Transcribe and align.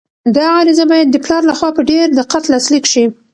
دا 0.35 0.45
عریضه 0.59 0.85
باید 0.91 1.07
د 1.11 1.15
پلار 1.25 1.41
لخوا 1.51 1.69
په 1.75 1.81
ډېر 1.89 2.05
دقت 2.19 2.43
لاسلیک 2.51 2.85
شي. 2.93 3.05